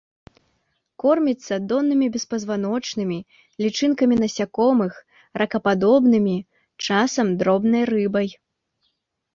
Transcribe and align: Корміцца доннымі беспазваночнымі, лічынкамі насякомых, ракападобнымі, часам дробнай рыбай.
Корміцца 1.03 1.53
доннымі 1.71 2.07
беспазваночнымі, 2.15 3.19
лічынкамі 3.67 4.15
насякомых, 4.25 4.93
ракападобнымі, 5.43 6.37
часам 6.89 7.27
дробнай 7.43 7.83
рыбай. 7.97 8.27